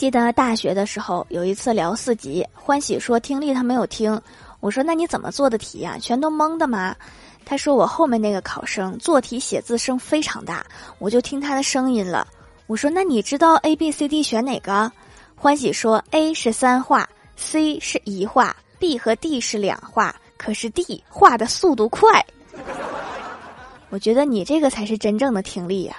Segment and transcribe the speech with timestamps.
[0.00, 4.18] 记得大学的时候有一次聊四级欢喜说听力他没有听。
[4.60, 5.98] 我说那你怎么做的题呀？
[6.00, 6.96] 全都蒙的吗
[7.44, 10.64] 他说我后面那个考生做题写字声非常大。
[11.00, 12.26] 我就听他的声音了。
[12.66, 14.90] 我说那你知道 abcd 选哪个？
[15.36, 17.06] 欢喜说 a 是三画
[17.36, 20.16] c 是一画 b 和 d 是两画。
[20.38, 22.24] 可是 d 画的速度快。
[23.90, 25.96] 我觉得你这个才是真正的听力呀。